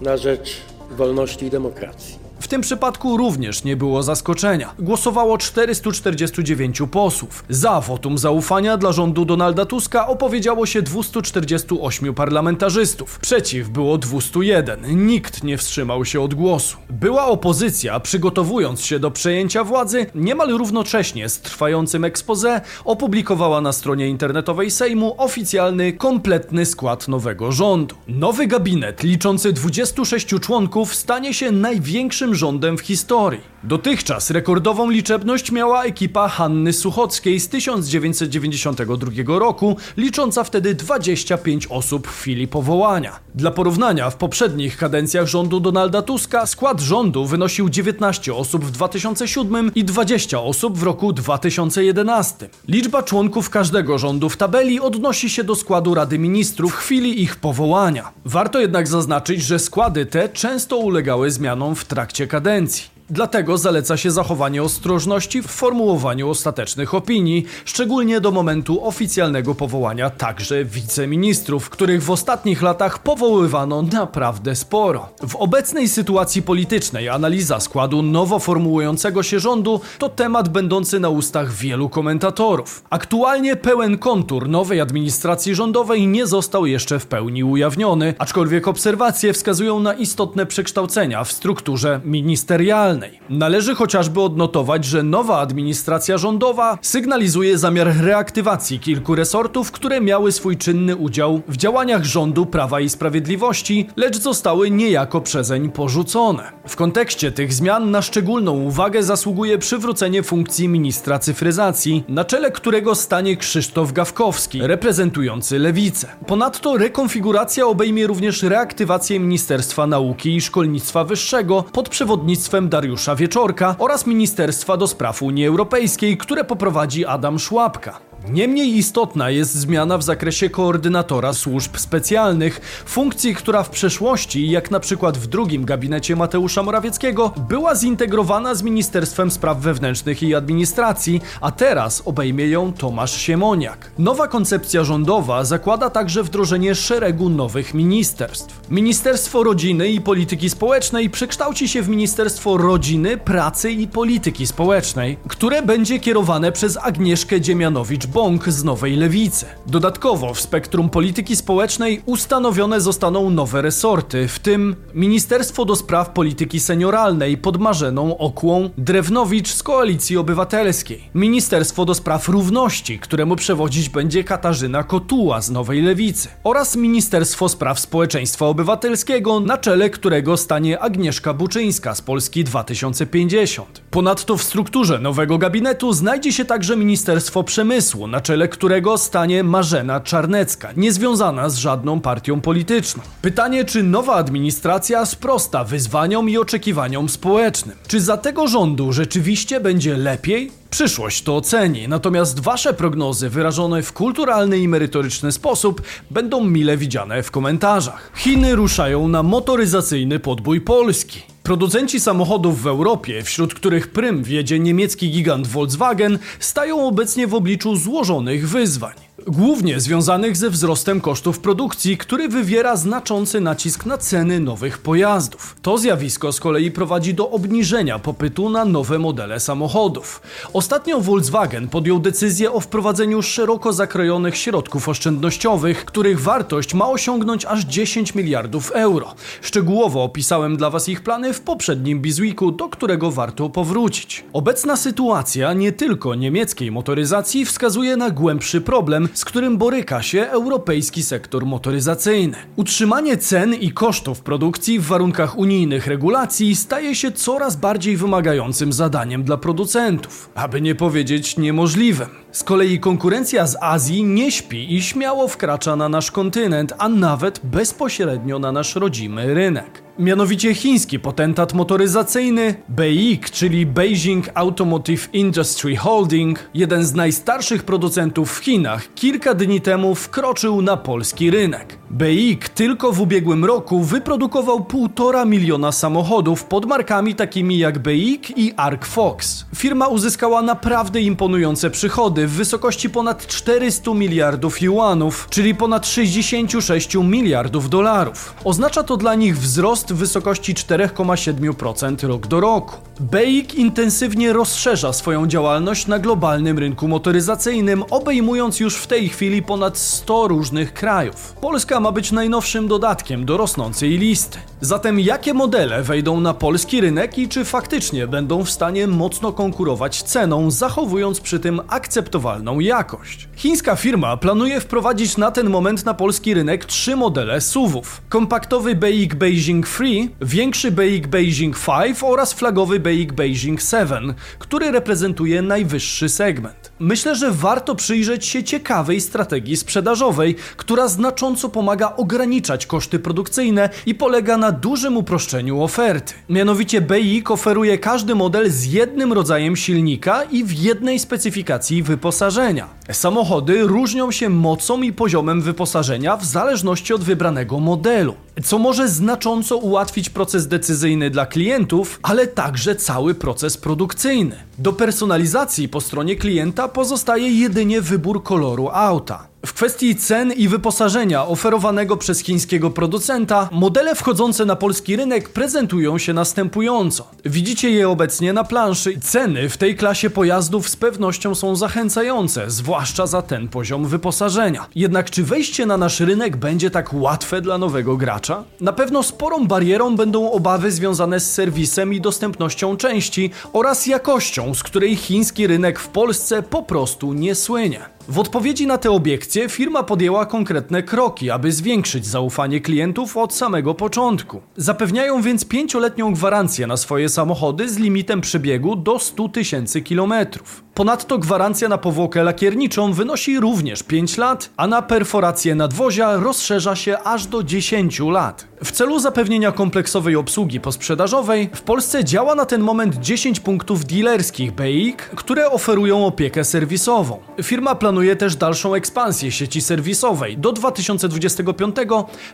na 0.00 0.16
rzecz 0.16 0.56
wolności 0.90 1.46
i 1.46 1.50
demokracji. 1.50 2.21
Tym 2.52 2.60
przypadku 2.60 3.16
również 3.16 3.64
nie 3.64 3.76
było 3.76 4.02
zaskoczenia. 4.02 4.74
Głosowało 4.78 5.38
449 5.38 6.82
posłów. 6.90 7.44
Za 7.48 7.80
wotum 7.80 8.18
zaufania 8.18 8.76
dla 8.76 8.92
rządu 8.92 9.24
Donalda 9.24 9.66
Tuska 9.66 10.06
opowiedziało 10.06 10.66
się 10.66 10.82
248 10.82 12.14
parlamentarzystów. 12.14 13.18
Przeciw 13.18 13.68
było 13.68 13.98
201. 13.98 15.06
Nikt 15.06 15.44
nie 15.44 15.58
wstrzymał 15.58 16.04
się 16.04 16.20
od 16.20 16.34
głosu. 16.34 16.76
Była 16.90 17.26
opozycja, 17.26 18.00
przygotowując 18.00 18.84
się 18.84 18.98
do 18.98 19.10
przejęcia 19.10 19.64
władzy, 19.64 20.06
niemal 20.14 20.50
równocześnie 20.58 21.28
z 21.28 21.40
trwającym 21.40 22.04
expose 22.04 22.60
opublikowała 22.84 23.60
na 23.60 23.72
stronie 23.72 24.08
internetowej 24.08 24.70
Sejmu 24.70 25.14
oficjalny, 25.18 25.92
kompletny 25.92 26.66
skład 26.66 27.08
nowego 27.08 27.52
rządu. 27.52 27.94
Nowy 28.08 28.46
gabinet, 28.46 29.02
liczący 29.02 29.52
26 29.52 30.26
członków, 30.40 30.94
stanie 30.94 31.34
się 31.34 31.50
największym 31.50 32.34
rządem 32.42 32.76
w 32.76 32.80
historii. 32.80 33.51
Dotychczas 33.64 34.30
rekordową 34.30 34.90
liczebność 34.90 35.52
miała 35.52 35.84
ekipa 35.84 36.28
Hanny 36.28 36.72
Suchockiej 36.72 37.40
z 37.40 37.48
1992 37.48 39.38
roku, 39.38 39.76
licząca 39.96 40.44
wtedy 40.44 40.74
25 40.74 41.66
osób 41.66 42.08
w 42.08 42.20
chwili 42.20 42.48
powołania. 42.48 43.18
Dla 43.34 43.50
porównania, 43.50 44.10
w 44.10 44.16
poprzednich 44.16 44.76
kadencjach 44.76 45.26
rządu 45.26 45.60
Donalda 45.60 46.02
Tuska 46.02 46.46
skład 46.46 46.80
rządu 46.80 47.26
wynosił 47.26 47.68
19 47.68 48.34
osób 48.34 48.64
w 48.64 48.70
2007 48.70 49.70
i 49.74 49.84
20 49.84 50.40
osób 50.40 50.78
w 50.78 50.82
roku 50.82 51.12
2011. 51.12 52.48
Liczba 52.68 53.02
członków 53.02 53.50
każdego 53.50 53.98
rządu 53.98 54.28
w 54.28 54.36
tabeli 54.36 54.80
odnosi 54.80 55.30
się 55.30 55.44
do 55.44 55.54
składu 55.54 55.94
Rady 55.94 56.18
Ministrów 56.18 56.72
w 56.72 56.76
chwili 56.76 57.22
ich 57.22 57.36
powołania. 57.36 58.12
Warto 58.24 58.60
jednak 58.60 58.88
zaznaczyć, 58.88 59.42
że 59.42 59.58
składy 59.58 60.06
te 60.06 60.28
często 60.28 60.76
ulegały 60.76 61.30
zmianom 61.30 61.74
w 61.74 61.84
trakcie 61.84 62.26
kadencji. 62.26 62.91
Dlatego 63.10 63.58
zaleca 63.58 63.96
się 63.96 64.10
zachowanie 64.10 64.62
ostrożności 64.62 65.42
w 65.42 65.46
formułowaniu 65.46 66.30
ostatecznych 66.30 66.94
opinii, 66.94 67.44
szczególnie 67.64 68.20
do 68.20 68.30
momentu 68.30 68.86
oficjalnego 68.86 69.54
powołania 69.54 70.10
także 70.10 70.64
wiceministrów, 70.64 71.70
których 71.70 72.02
w 72.02 72.10
ostatnich 72.10 72.62
latach 72.62 72.98
powoływano 72.98 73.82
naprawdę 73.82 74.56
sporo. 74.56 75.08
W 75.28 75.36
obecnej 75.36 75.88
sytuacji 75.88 76.42
politycznej 76.42 77.08
analiza 77.08 77.60
składu 77.60 78.02
nowo 78.02 78.38
formułującego 78.38 79.22
się 79.22 79.40
rządu 79.40 79.80
to 79.98 80.08
temat 80.08 80.48
będący 80.48 81.00
na 81.00 81.08
ustach 81.08 81.52
wielu 81.52 81.88
komentatorów. 81.88 82.84
Aktualnie 82.90 83.56
pełen 83.56 83.98
kontur 83.98 84.48
nowej 84.48 84.80
administracji 84.80 85.54
rządowej 85.54 86.06
nie 86.06 86.26
został 86.26 86.66
jeszcze 86.66 86.98
w 86.98 87.06
pełni 87.06 87.44
ujawniony, 87.44 88.14
aczkolwiek 88.18 88.68
obserwacje 88.68 89.32
wskazują 89.32 89.80
na 89.80 89.94
istotne 89.94 90.46
przekształcenia 90.46 91.24
w 91.24 91.32
strukturze 91.32 92.00
ministerialnej. 92.04 92.91
Należy 93.30 93.74
chociażby 93.74 94.20
odnotować, 94.20 94.84
że 94.84 95.02
nowa 95.02 95.38
administracja 95.38 96.18
rządowa 96.18 96.78
sygnalizuje 96.82 97.58
zamiar 97.58 97.96
reaktywacji 98.00 98.80
kilku 98.80 99.14
resortów, 99.14 99.72
które 99.72 100.00
miały 100.00 100.32
swój 100.32 100.56
czynny 100.56 100.96
udział 100.96 101.40
w 101.48 101.56
działaniach 101.56 102.04
rządu 102.04 102.46
Prawa 102.46 102.80
i 102.80 102.88
Sprawiedliwości, 102.88 103.88
lecz 103.96 104.18
zostały 104.18 104.70
niejako 104.70 105.20
przezeń 105.20 105.70
porzucone. 105.70 106.52
W 106.68 106.76
kontekście 106.76 107.32
tych 107.32 107.52
zmian 107.52 107.90
na 107.90 108.02
szczególną 108.02 108.52
uwagę 108.52 109.02
zasługuje 109.02 109.58
przywrócenie 109.58 110.22
funkcji 110.22 110.68
ministra 110.68 111.18
cyfryzacji, 111.18 112.04
na 112.08 112.24
czele 112.24 112.50
którego 112.50 112.94
stanie 112.94 113.36
Krzysztof 113.36 113.92
Gawkowski, 113.92 114.60
reprezentujący 114.62 115.58
lewicę. 115.58 116.08
Ponadto 116.26 116.76
rekonfiguracja 116.76 117.66
obejmie 117.66 118.06
również 118.06 118.42
reaktywację 118.42 119.20
Ministerstwa 119.20 119.86
Nauki 119.86 120.36
i 120.36 120.40
Szkolnictwa 120.40 121.04
Wyższego 121.04 121.64
pod 121.72 121.88
przewodnictwem 121.88 122.68
Dariusza 122.68 122.81
Dariusza 122.82 123.16
Wieczorka 123.16 123.76
oraz 123.78 124.06
Ministerstwa 124.06 124.76
do 124.76 124.86
Spraw 124.86 125.22
Unii 125.22 125.46
Europejskiej, 125.46 126.16
które 126.16 126.44
poprowadzi 126.44 127.06
Adam 127.06 127.38
Szłapka. 127.38 128.11
Niemniej 128.28 128.76
istotna 128.76 129.30
jest 129.30 129.54
zmiana 129.54 129.98
w 129.98 130.02
zakresie 130.02 130.50
koordynatora 130.50 131.32
służb 131.32 131.76
specjalnych, 131.76 132.82
funkcji, 132.86 133.34
która 133.34 133.62
w 133.62 133.70
przeszłości, 133.70 134.50
jak 134.50 134.70
na 134.70 134.80
przykład 134.80 135.18
w 135.18 135.26
drugim 135.26 135.64
gabinecie 135.64 136.16
Mateusza 136.16 136.62
Morawieckiego, 136.62 137.32
była 137.48 137.74
zintegrowana 137.74 138.54
z 138.54 138.62
Ministerstwem 138.62 139.30
Spraw 139.30 139.58
Wewnętrznych 139.58 140.22
i 140.22 140.34
Administracji, 140.34 141.20
a 141.40 141.50
teraz 141.50 142.02
obejmie 142.04 142.48
ją 142.48 142.72
Tomasz 142.72 143.16
Siemoniak. 143.16 143.90
Nowa 143.98 144.28
koncepcja 144.28 144.84
rządowa 144.84 145.44
zakłada 145.44 145.90
także 145.90 146.22
wdrożenie 146.22 146.74
szeregu 146.74 147.28
nowych 147.28 147.74
ministerstw. 147.74 148.70
Ministerstwo 148.70 149.42
Rodziny 149.42 149.88
i 149.88 150.00
Polityki 150.00 150.50
Społecznej 150.50 151.10
przekształci 151.10 151.68
się 151.68 151.82
w 151.82 151.88
Ministerstwo 151.88 152.56
Rodziny, 152.56 153.16
Pracy 153.16 153.70
i 153.70 153.88
Polityki 153.88 154.46
Społecznej, 154.46 155.16
które 155.28 155.62
będzie 155.62 156.00
kierowane 156.00 156.52
przez 156.52 156.76
Agnieszkę 156.76 157.40
Dziemianowicz 157.40 158.11
bąk 158.12 158.48
z 158.48 158.64
Nowej 158.64 158.96
Lewicy. 158.96 159.46
Dodatkowo 159.66 160.34
w 160.34 160.40
spektrum 160.40 160.90
polityki 160.90 161.36
społecznej 161.36 162.02
ustanowione 162.06 162.80
zostaną 162.80 163.30
nowe 163.30 163.62
resorty, 163.62 164.28
w 164.28 164.38
tym 164.38 164.76
Ministerstwo 164.94 165.64
do 165.64 165.76
Spraw 165.76 166.10
Polityki 166.10 166.60
Senioralnej 166.60 167.38
pod 167.38 167.60
Marzeną 167.60 168.18
Okłą 168.18 168.70
Drewnowicz 168.78 169.52
z 169.52 169.62
Koalicji 169.62 170.16
Obywatelskiej, 170.16 171.10
Ministerstwo 171.14 171.84
do 171.84 171.94
Spraw 171.94 172.28
Równości, 172.28 172.98
któremu 172.98 173.36
przewodzić 173.36 173.88
będzie 173.88 174.24
Katarzyna 174.24 174.82
Kotuła 174.82 175.40
z 175.40 175.50
Nowej 175.50 175.82
Lewicy 175.82 176.28
oraz 176.44 176.76
Ministerstwo 176.76 177.48
Spraw 177.48 177.80
Społeczeństwa 177.80 178.46
Obywatelskiego, 178.46 179.40
na 179.40 179.58
czele 179.58 179.90
którego 179.90 180.36
stanie 180.36 180.80
Agnieszka 180.80 181.34
Buczyńska 181.34 181.94
z 181.94 182.02
Polski 182.02 182.44
2050. 182.44 183.82
Ponadto 183.90 184.36
w 184.36 184.42
strukturze 184.42 184.98
nowego 184.98 185.38
gabinetu 185.38 185.92
znajdzie 185.92 186.32
się 186.32 186.44
także 186.44 186.76
Ministerstwo 186.76 187.44
Przemysłu, 187.44 188.01
na 188.06 188.20
czele 188.20 188.48
którego 188.48 188.98
stanie 188.98 189.44
Marzena 189.44 190.00
Czarnecka, 190.00 190.68
niezwiązana 190.76 191.48
z 191.48 191.56
żadną 191.56 192.00
partią 192.00 192.40
polityczną. 192.40 193.02
Pytanie, 193.22 193.64
czy 193.64 193.82
nowa 193.82 194.14
administracja 194.14 195.06
sprosta 195.06 195.64
wyzwaniom 195.64 196.30
i 196.30 196.38
oczekiwaniom 196.38 197.08
społecznym? 197.08 197.76
Czy 197.86 198.00
za 198.00 198.16
tego 198.16 198.48
rządu 198.48 198.92
rzeczywiście 198.92 199.60
będzie 199.60 199.96
lepiej? 199.96 200.52
Przyszłość 200.70 201.22
to 201.22 201.36
oceni, 201.36 201.88
natomiast 201.88 202.40
wasze 202.40 202.74
prognozy 202.74 203.28
wyrażone 203.28 203.82
w 203.82 203.92
kulturalny 203.92 204.58
i 204.58 204.68
merytoryczny 204.68 205.32
sposób 205.32 205.82
będą 206.10 206.44
mile 206.44 206.76
widziane 206.76 207.22
w 207.22 207.30
komentarzach. 207.30 208.12
Chiny 208.16 208.54
ruszają 208.54 209.08
na 209.08 209.22
motoryzacyjny 209.22 210.18
podbój 210.18 210.60
Polski. 210.60 211.31
Producenci 211.42 212.00
samochodów 212.00 212.62
w 212.62 212.66
Europie, 212.66 213.22
wśród 213.22 213.54
których 213.54 213.90
prym 213.90 214.22
wiedzie 214.22 214.58
niemiecki 214.58 215.10
gigant 215.10 215.46
Volkswagen, 215.46 216.18
stają 216.40 216.86
obecnie 216.86 217.26
w 217.26 217.34
obliczu 217.34 217.76
złożonych 217.76 218.48
wyzwań. 218.48 218.94
Głównie 219.26 219.80
związanych 219.80 220.36
ze 220.36 220.50
wzrostem 220.50 221.00
kosztów 221.00 221.38
produkcji, 221.38 221.96
który 221.96 222.28
wywiera 222.28 222.76
znaczący 222.76 223.40
nacisk 223.40 223.86
na 223.86 223.98
ceny 223.98 224.40
nowych 224.40 224.78
pojazdów. 224.78 225.56
To 225.62 225.78
zjawisko 225.78 226.32
z 226.32 226.40
kolei 226.40 226.70
prowadzi 226.70 227.14
do 227.14 227.30
obniżenia 227.30 227.98
popytu 227.98 228.50
na 228.50 228.64
nowe 228.64 228.98
modele 228.98 229.40
samochodów. 229.40 230.22
Ostatnio 230.52 231.00
Volkswagen 231.00 231.68
podjął 231.68 231.98
decyzję 231.98 232.52
o 232.52 232.60
wprowadzeniu 232.60 233.22
szeroko 233.22 233.72
zakrojonych 233.72 234.36
środków 234.36 234.88
oszczędnościowych, 234.88 235.84
których 235.84 236.20
wartość 236.20 236.74
ma 236.74 236.88
osiągnąć 236.88 237.44
aż 237.44 237.64
10 237.64 238.14
miliardów 238.14 238.70
euro. 238.70 239.14
Szczegółowo 239.42 240.02
opisałem 240.02 240.56
dla 240.56 240.70
Was 240.70 240.88
ich 240.88 241.00
plany 241.00 241.32
w 241.32 241.40
poprzednim 241.40 242.00
Bizweeku, 242.00 242.52
do 242.52 242.68
którego 242.68 243.10
warto 243.10 243.48
powrócić. 243.48 244.24
Obecna 244.32 244.76
sytuacja 244.76 245.52
nie 245.52 245.72
tylko 245.72 246.14
niemieckiej 246.14 246.70
motoryzacji 246.70 247.44
wskazuje 247.44 247.96
na 247.96 248.10
głębszy 248.10 248.60
problem, 248.60 249.08
z 249.14 249.24
którym 249.24 249.58
boryka 249.58 250.02
się 250.02 250.22
europejski 250.22 251.02
sektor 251.02 251.46
motoryzacyjny. 251.46 252.36
Utrzymanie 252.56 253.16
cen 253.16 253.54
i 253.54 253.72
kosztów 253.72 254.20
produkcji 254.20 254.78
w 254.78 254.86
warunkach 254.86 255.38
unijnych 255.38 255.86
regulacji 255.86 256.56
staje 256.56 256.94
się 256.94 257.12
coraz 257.12 257.56
bardziej 257.56 257.96
wymagającym 257.96 258.72
zadaniem 258.72 259.24
dla 259.24 259.36
producentów, 259.36 260.30
aby 260.34 260.60
nie 260.60 260.74
powiedzieć 260.74 261.36
niemożliwym. 261.36 262.08
Z 262.32 262.42
kolei 262.44 262.80
konkurencja 262.80 263.46
z 263.46 263.56
Azji 263.60 264.04
nie 264.04 264.32
śpi 264.32 264.74
i 264.74 264.82
śmiało 264.82 265.28
wkracza 265.28 265.76
na 265.76 265.88
nasz 265.88 266.10
kontynent, 266.10 266.72
a 266.78 266.88
nawet 266.88 267.40
bezpośrednio 267.44 268.38
na 268.38 268.52
nasz 268.52 268.76
rodzimy 268.76 269.34
rynek. 269.34 269.82
Mianowicie 270.02 270.54
chiński 270.54 270.98
potentat 270.98 271.54
motoryzacyjny 271.54 272.54
BEIC, 272.68 273.30
czyli 273.30 273.66
Beijing 273.66 274.30
Automotive 274.34 275.14
Industry 275.14 275.76
Holding, 275.76 276.38
jeden 276.54 276.84
z 276.84 276.94
najstarszych 276.94 277.62
producentów 277.62 278.38
w 278.38 278.44
Chinach, 278.44 278.94
kilka 278.94 279.34
dni 279.34 279.60
temu 279.60 279.94
wkroczył 279.94 280.62
na 280.62 280.76
polski 280.76 281.30
rynek. 281.30 281.78
BEIC 281.90 282.40
tylko 282.54 282.92
w 282.92 283.00
ubiegłym 283.00 283.44
roku 283.44 283.82
wyprodukował 283.82 284.58
1,5 284.58 285.26
miliona 285.26 285.72
samochodów 285.72 286.44
pod 286.44 286.66
markami 286.66 287.14
takimi 287.14 287.58
jak 287.58 287.78
BEIC 287.78 288.22
i 288.36 288.52
Arc 288.56 288.86
Fox. 288.86 289.44
Firma 289.56 289.88
uzyskała 289.88 290.42
naprawdę 290.42 291.00
imponujące 291.00 291.70
przychody 291.70 292.26
w 292.26 292.30
wysokości 292.30 292.90
ponad 292.90 293.26
400 293.26 293.94
miliardów 293.94 294.62
juanów, 294.62 295.26
czyli 295.30 295.54
ponad 295.54 295.86
66 295.86 296.94
miliardów 296.94 297.70
dolarów. 297.70 298.34
Oznacza 298.44 298.82
to 298.82 298.96
dla 298.96 299.14
nich 299.14 299.38
wzrost 299.38 299.91
w 299.92 299.96
wysokości 299.96 300.54
4,7% 300.54 302.06
rok 302.06 302.26
do 302.26 302.40
roku. 302.40 302.76
BEIC 303.00 303.54
intensywnie 303.54 304.32
rozszerza 304.32 304.92
swoją 304.92 305.26
działalność 305.26 305.86
na 305.86 305.98
globalnym 305.98 306.58
rynku 306.58 306.88
motoryzacyjnym, 306.88 307.84
obejmując 307.90 308.60
już 308.60 308.76
w 308.76 308.86
tej 308.86 309.08
chwili 309.08 309.42
ponad 309.42 309.78
100 309.78 310.28
różnych 310.28 310.74
krajów. 310.74 311.32
Polska 311.40 311.80
ma 311.80 311.92
być 311.92 312.12
najnowszym 312.12 312.68
dodatkiem 312.68 313.24
do 313.24 313.36
rosnącej 313.36 313.98
listy. 313.98 314.51
Zatem 314.64 315.00
jakie 315.00 315.34
modele 315.34 315.82
wejdą 315.82 316.20
na 316.20 316.34
polski 316.34 316.80
rynek 316.80 317.18
i 317.18 317.28
czy 317.28 317.44
faktycznie 317.44 318.06
będą 318.06 318.44
w 318.44 318.50
stanie 318.50 318.86
mocno 318.86 319.32
konkurować 319.32 320.02
ceną, 320.02 320.50
zachowując 320.50 321.20
przy 321.20 321.40
tym 321.40 321.60
akceptowalną 321.68 322.60
jakość. 322.60 323.28
Chińska 323.36 323.76
firma 323.76 324.16
planuje 324.16 324.60
wprowadzić 324.60 325.16
na 325.16 325.30
ten 325.30 325.50
moment 325.50 325.84
na 325.84 325.94
polski 325.94 326.34
rynek 326.34 326.64
trzy 326.64 326.96
modele 326.96 327.40
SUVów. 327.40 328.02
Kompaktowy 328.08 328.74
BX 328.74 329.14
Beijing 329.14 329.66
3, 329.66 329.84
większy 330.20 330.70
BX 330.70 331.08
Beijing 331.08 331.56
5 331.58 332.02
oraz 332.02 332.32
flagowy 332.32 332.80
BX 332.80 333.14
Beijing 333.14 333.60
7, 333.60 334.14
który 334.38 334.70
reprezentuje 334.70 335.42
najwyższy 335.42 336.08
segment. 336.08 336.61
Myślę, 336.82 337.16
że 337.16 337.30
warto 337.30 337.74
przyjrzeć 337.74 338.26
się 338.26 338.44
ciekawej 338.44 339.00
strategii 339.00 339.56
sprzedażowej, 339.56 340.36
która 340.56 340.88
znacząco 340.88 341.48
pomaga 341.48 341.96
ograniczać 341.96 342.66
koszty 342.66 342.98
produkcyjne 342.98 343.70
i 343.86 343.94
polega 343.94 344.36
na 344.36 344.52
dużym 344.52 344.96
uproszczeniu 344.96 345.62
oferty. 345.62 346.14
Mianowicie 346.28 346.80
BIK 346.80 347.30
oferuje 347.30 347.78
każdy 347.78 348.14
model 348.14 348.50
z 348.50 348.64
jednym 348.64 349.12
rodzajem 349.12 349.56
silnika 349.56 350.22
i 350.22 350.44
w 350.44 350.52
jednej 350.52 350.98
specyfikacji 350.98 351.82
wyposażenia. 351.82 352.68
Samochody 352.92 353.62
różnią 353.62 354.10
się 354.10 354.28
mocą 354.28 354.82
i 354.82 354.92
poziomem 354.92 355.42
wyposażenia 355.42 356.16
w 356.16 356.24
zależności 356.24 356.94
od 356.94 357.04
wybranego 357.04 357.60
modelu, 357.60 358.14
co 358.44 358.58
może 358.58 358.88
znacząco 358.88 359.56
ułatwić 359.56 360.10
proces 360.10 360.48
decyzyjny 360.48 361.10
dla 361.10 361.26
klientów, 361.26 362.00
ale 362.02 362.26
także 362.26 362.76
cały 362.76 363.14
proces 363.14 363.56
produkcyjny. 363.56 364.36
Do 364.58 364.72
personalizacji 364.72 365.68
po 365.68 365.80
stronie 365.80 366.16
klienta 366.16 366.68
pozostaje 366.68 367.30
jedynie 367.30 367.80
wybór 367.80 368.22
koloru 368.22 368.68
auta. 368.68 369.31
W 369.46 369.52
kwestii 369.52 369.96
cen 369.96 370.32
i 370.32 370.48
wyposażenia 370.48 371.26
oferowanego 371.26 371.96
przez 371.96 372.20
chińskiego 372.20 372.70
producenta, 372.70 373.48
modele 373.52 373.94
wchodzące 373.94 374.44
na 374.44 374.56
polski 374.56 374.96
rynek 374.96 375.28
prezentują 375.28 375.98
się 375.98 376.12
następująco. 376.12 377.10
Widzicie 377.24 377.70
je 377.70 377.88
obecnie 377.88 378.32
na 378.32 378.44
planszy. 378.44 379.00
Ceny 379.00 379.48
w 379.48 379.56
tej 379.56 379.76
klasie 379.76 380.10
pojazdów 380.10 380.68
z 380.68 380.76
pewnością 380.76 381.34
są 381.34 381.56
zachęcające, 381.56 382.50
zwłaszcza 382.50 383.06
za 383.06 383.22
ten 383.22 383.48
poziom 383.48 383.86
wyposażenia. 383.86 384.66
Jednak 384.74 385.10
czy 385.10 385.24
wejście 385.24 385.66
na 385.66 385.76
nasz 385.76 386.00
rynek 386.00 386.36
będzie 386.36 386.70
tak 386.70 386.94
łatwe 386.94 387.40
dla 387.40 387.58
nowego 387.58 387.96
gracza? 387.96 388.44
Na 388.60 388.72
pewno 388.72 389.02
sporą 389.02 389.46
barierą 389.46 389.96
będą 389.96 390.30
obawy 390.30 390.72
związane 390.72 391.20
z 391.20 391.32
serwisem 391.32 391.94
i 391.94 392.00
dostępnością 392.00 392.76
części 392.76 393.30
oraz 393.52 393.86
jakością, 393.86 394.54
z 394.54 394.62
której 394.62 394.96
chiński 394.96 395.46
rynek 395.46 395.78
w 395.78 395.88
Polsce 395.88 396.42
po 396.42 396.62
prostu 396.62 397.12
nie 397.12 397.34
słynie. 397.34 397.80
W 398.08 398.18
odpowiedzi 398.18 398.66
na 398.66 398.78
te 398.78 398.90
obiekcje 398.90 399.48
firma 399.48 399.82
podjęła 399.82 400.26
konkretne 400.26 400.82
kroki, 400.82 401.30
aby 401.30 401.52
zwiększyć 401.52 402.06
zaufanie 402.06 402.60
klientów 402.60 403.16
od 403.16 403.34
samego 403.34 403.74
początku. 403.74 404.42
Zapewniają 404.56 405.22
więc 405.22 405.44
pięcioletnią 405.44 406.14
gwarancję 406.14 406.66
na 406.66 406.76
swoje 406.76 407.08
samochody 407.08 407.68
z 407.68 407.78
limitem 407.78 408.20
przebiegu 408.20 408.76
do 408.76 408.98
100 408.98 409.28
tysięcy 409.28 409.82
kilometrów. 409.82 410.64
Ponadto 410.74 411.18
gwarancja 411.18 411.68
na 411.68 411.78
powłokę 411.78 412.22
lakierniczą 412.22 412.92
wynosi 412.92 413.40
również 413.40 413.82
5 413.82 414.16
lat, 414.16 414.50
a 414.56 414.66
na 414.66 414.82
perforację 414.82 415.54
nadwozia 415.54 416.16
rozszerza 416.16 416.76
się 416.76 416.98
aż 416.98 417.26
do 417.26 417.42
10 417.42 418.00
lat. 418.00 418.52
W 418.64 418.72
celu 418.72 418.98
zapewnienia 418.98 419.52
kompleksowej 419.52 420.16
obsługi 420.16 420.60
posprzedażowej 420.60 421.50
w 421.54 421.62
Polsce 421.62 422.04
działa 422.04 422.34
na 422.34 422.46
ten 422.46 422.60
moment 422.60 422.96
10 422.96 423.40
punktów 423.40 423.84
dealerskich 423.84 424.52
BIK, 424.52 425.02
które 425.02 425.50
oferują 425.50 426.06
opiekę 426.06 426.44
serwisową. 426.44 427.18
Firma 427.42 427.74
planuje 427.74 428.16
też 428.16 428.36
dalszą 428.36 428.74
ekspansję 428.74 429.32
sieci 429.32 429.60
serwisowej. 429.60 430.38
Do 430.38 430.52
2025 430.52 431.76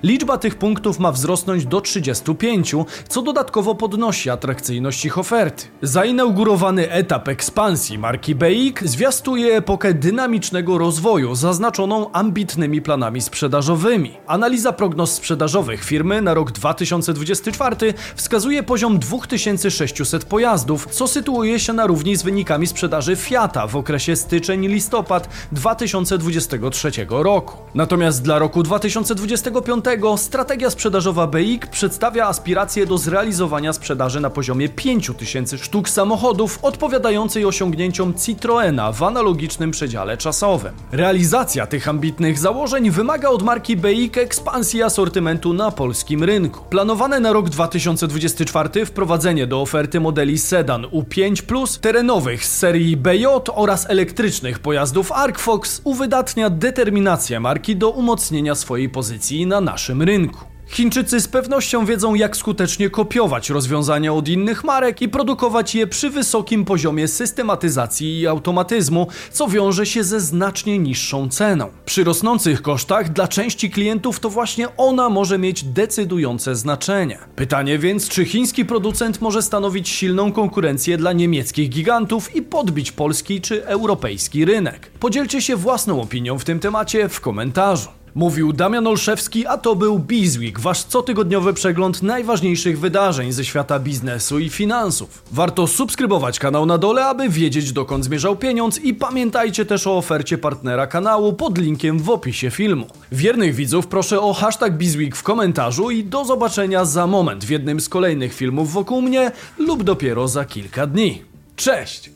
liczba 0.03 0.39
tych 0.39 0.55
punktów 0.55 0.99
ma 0.99 1.13
wzrosnąć 1.13 1.67
do 1.67 1.81
35, 1.81 2.75
co 3.09 3.23
dodatkowo 3.23 3.75
podnosi 3.75 4.31
atrakcyjność 4.31 5.05
ich 5.05 5.19
oferty. 5.19 5.65
Zainaugurowany 5.83 6.91
etap 6.91 7.29
ekspansji 7.29 7.99
marki 7.99 8.28
BIK 8.35 8.83
zwiastuje 8.85 9.57
epokę 9.57 9.95
dynamicznego 9.95 10.79
rozwoju 10.79 11.35
zaznaczoną 11.35 12.13
ambitnymi 12.13 12.83
planami 12.83 13.21
sprzedażowymi. 13.21 14.13
Analiza 14.27 14.73
prognoz 14.73 15.13
sprzedażowych 15.13 15.85
firmy 15.85 16.23
na 16.23 16.35
rok 16.35 16.53
2024 16.53 17.95
wskazuje 18.17 18.63
poziom 18.63 18.99
2600 18.99 20.25
pojazdów, 20.25 20.87
co 20.91 21.09
sytuuje 21.09 21.61
się 21.61 21.73
na 21.73 21.87
równi 21.87 22.17
z 22.17 22.23
wynikami 22.23 22.67
sprzedaży 22.67 23.17
Fiata 23.17 23.67
w 23.67 23.77
okresie 23.77 24.17
styczeń-listopad 24.17 25.29
2023 25.53 26.91
roku. 27.09 27.57
Natomiast 27.75 28.23
dla 28.23 28.39
roku 28.39 28.63
2025 28.63 29.85
strategia 30.17 30.71
sprzedażowa 30.71 31.27
BIK 31.27 31.67
przedstawia 31.67 32.27
aspiracje 32.27 32.87
do 32.87 32.99
zrealizowania 32.99 33.73
sprzedaży 33.73 34.21
na 34.21 34.31
poziomie 34.31 34.69
5000 34.69 35.59
sztuk 35.59 35.89
samochodów 35.89 36.59
odpowiadającej 36.63 37.45
osiągnięciom 37.45 38.18
Citroena 38.19 38.93
w 38.93 39.03
analogicznym 39.03 39.71
przedziale 39.71 40.17
czasowym. 40.17 40.73
Realizacja 40.93 41.67
tych 41.67 41.89
ambitnych 41.89 42.39
założeń 42.39 42.91
wymaga 42.91 43.29
od 43.29 43.43
marki 43.43 43.77
BIK 43.77 44.19
ekspansji 44.19 44.83
asortymentu 44.83 45.53
na 45.53 45.71
polskim 45.71 46.25
rynku. 46.25 46.65
Planowane 46.71 47.21
na 47.21 47.33
rok 47.33 47.49
2024 47.49 48.87
wprowadzenie 48.87 49.47
do 49.47 49.61
oferty 49.61 50.01
modeli 50.01 50.39
sedan 50.39 50.83
U5+, 50.83 51.81
terenowych 51.81 52.45
z 52.45 52.59
serii 52.59 52.97
BJ 52.97 53.27
oraz 53.53 53.91
elektrycznych 53.91 54.59
pojazdów 54.59 55.13
ArcFox 55.13 55.81
uwydatnia 55.85 56.51
determinację 56.51 57.41
marki 57.41 57.77
do 57.77 57.91
umocnienia 57.91 58.55
swojej 58.55 58.89
pozycji 58.89 59.47
na 59.47 59.61
naszym 59.61 60.03
rynku. 60.03 60.58
Chińczycy 60.69 61.21
z 61.21 61.29
pewnością 61.29 61.87
wiedzą, 61.87 62.15
jak 62.15 62.37
skutecznie 62.37 62.91
kopiować 62.91 63.51
rozwiązania 63.51 64.13
od 64.13 64.29
innych 64.29 64.65
marek 64.65 65.03
i 65.03 65.09
produkować 65.09 65.75
je 65.75 65.87
przy 65.87 66.11
wysokim 66.11 66.65
poziomie 66.65 67.09
systematyzacji 67.09 68.21
i 68.21 68.27
automatyzmu, 68.27 69.07
co 69.33 69.49
wiąże 69.49 69.87
się 69.87 70.05
ze 70.05 70.21
znacznie 70.21 70.79
niższą 70.79 71.29
ceną. 71.29 71.71
Przy 71.85 72.05
rosnących 72.05 72.63
kosztach 72.63 73.13
dla 73.13 73.29
części 73.29 73.71
klientów 73.71 74.21
to 74.21 74.31
właśnie 74.31 74.77
ona 74.77 75.09
może 75.09 75.39
mieć 75.39 75.65
decydujące 75.65 76.57
znaczenie. 76.57 77.19
Pytanie 77.37 77.79
więc, 77.79 78.09
czy 78.09 78.25
chiński 78.25 78.65
producent 78.65 79.21
może 79.21 79.43
stanowić 79.43 79.89
silną 79.89 80.33
konkurencję 80.33 80.97
dla 80.97 81.13
niemieckich 81.13 81.69
gigantów 81.69 82.37
i 82.37 82.43
podbić 82.43 82.93
polski 82.93 83.41
czy 83.41 83.67
europejski 83.67 84.45
rynek? 84.45 84.91
Podzielcie 85.01 85.43
się 85.43 85.57
własną 85.57 86.03
opinią 86.03 86.39
w 86.39 86.45
tym 86.45 86.61
temacie 86.61 87.09
w 87.09 87.21
komentarzu. 87.21 87.98
Mówił 88.15 88.53
Damian 88.53 88.87
Olszewski, 88.87 89.47
a 89.47 89.59
to 89.59 89.77
był 89.77 89.99
Bizweek, 89.99 90.61
wasz 90.61 90.85
cotygodniowy 90.85 91.55
przegląd 91.55 92.03
najważniejszych 92.03 92.81
wydarzeń 92.81 93.33
ze 93.33 93.45
świata 93.45 93.79
biznesu 93.79 94.39
i 94.39 94.49
finansów. 94.49 95.23
Warto 95.33 95.67
subskrybować 95.67 96.39
kanał 96.39 96.67
na 96.67 96.79
dole, 96.79 97.07
aby 97.07 97.29
wiedzieć 97.29 97.73
dokąd 97.73 98.05
zmierzał 98.05 98.37
pieniądz 98.37 98.79
i 98.79 98.95
pamiętajcie 98.95 99.65
też 99.65 99.87
o 99.87 99.97
ofercie 99.97 100.39
partnera 100.39 100.87
kanału 100.87 101.33
pod 101.33 101.59
linkiem 101.59 101.99
w 101.99 102.11
opisie 102.11 102.51
filmu. 102.51 102.87
Wiernych 103.13 103.55
widzów 103.55 103.87
proszę 103.87 104.21
o 104.21 104.33
hashtag 104.33 104.77
Bizweek 104.77 105.17
w 105.17 105.23
komentarzu 105.23 105.91
i 105.91 106.05
do 106.05 106.25
zobaczenia 106.25 106.85
za 106.85 107.07
moment 107.07 107.45
w 107.45 107.51
jednym 107.51 107.81
z 107.81 107.89
kolejnych 107.89 108.35
filmów 108.35 108.73
wokół 108.73 109.03
mnie 109.03 109.33
lub 109.59 109.83
dopiero 109.83 110.29
za 110.29 110.45
kilka 110.45 110.87
dni. 110.87 111.23
Cześć! 111.57 112.11